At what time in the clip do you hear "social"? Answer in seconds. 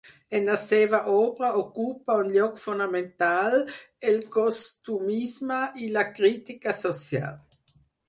6.85-7.43